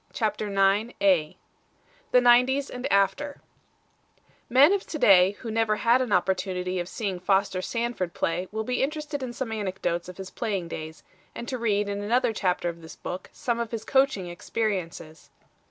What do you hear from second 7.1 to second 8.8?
Foster Sanford play will